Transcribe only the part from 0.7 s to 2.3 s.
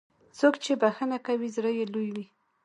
بښنه کوي، زړه یې لوی وي.